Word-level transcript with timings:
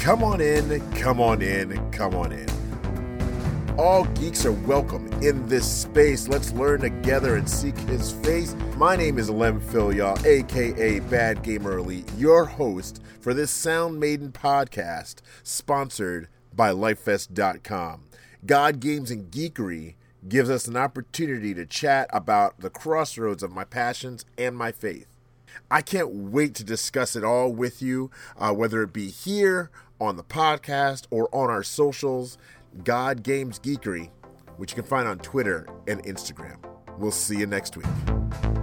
Come 0.00 0.24
on 0.24 0.40
in, 0.40 0.80
come 0.92 1.20
on 1.20 1.42
in, 1.42 1.90
come 1.90 2.14
on 2.14 2.32
in. 2.32 2.48
All 3.78 4.04
geeks 4.06 4.46
are 4.46 4.52
welcome 4.52 5.06
in 5.22 5.46
this 5.46 5.70
space. 5.70 6.26
Let's 6.26 6.52
learn 6.52 6.80
together 6.80 7.36
and 7.36 7.46
seek 7.46 7.76
his 7.80 8.12
face. 8.12 8.56
My 8.78 8.96
name 8.96 9.18
is 9.18 9.28
Lem 9.28 9.60
Phil, 9.60 9.92
y'all, 9.92 10.18
aka 10.26 11.00
Bad 11.00 11.42
Gamer 11.42 11.76
Elite, 11.76 12.10
your 12.16 12.46
host 12.46 13.02
for 13.20 13.34
this 13.34 13.50
Sound 13.50 14.00
Maiden 14.00 14.32
podcast, 14.32 15.16
sponsored 15.42 16.28
by 16.56 16.70
LifeFest.com. 16.70 18.04
God 18.46 18.80
Games 18.80 19.10
and 19.10 19.30
Geekery 19.30 19.96
gives 20.26 20.48
us 20.48 20.66
an 20.66 20.78
opportunity 20.78 21.52
to 21.52 21.66
chat 21.66 22.08
about 22.10 22.60
the 22.60 22.70
crossroads 22.70 23.42
of 23.42 23.52
my 23.52 23.64
passions 23.64 24.24
and 24.38 24.56
my 24.56 24.72
faith. 24.72 25.08
I 25.70 25.82
can't 25.82 26.10
wait 26.10 26.54
to 26.54 26.64
discuss 26.64 27.16
it 27.16 27.24
all 27.24 27.52
with 27.52 27.82
you, 27.82 28.10
uh, 28.38 28.52
whether 28.52 28.82
it 28.82 28.92
be 28.92 29.10
here 29.10 29.70
on 30.00 30.16
the 30.16 30.24
podcast 30.24 31.06
or 31.10 31.28
on 31.34 31.50
our 31.50 31.62
socials. 31.62 32.38
God 32.84 33.22
Games 33.22 33.58
Geekery, 33.58 34.10
which 34.56 34.72
you 34.72 34.76
can 34.76 34.84
find 34.84 35.08
on 35.08 35.18
Twitter 35.18 35.66
and 35.86 36.02
Instagram. 36.04 36.56
We'll 36.98 37.10
see 37.10 37.38
you 37.38 37.46
next 37.46 37.76
week. 37.76 38.59